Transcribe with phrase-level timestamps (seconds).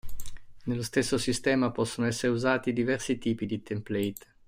[0.63, 4.33] Nello stesso sistema possono essere usati diversi tipi di template.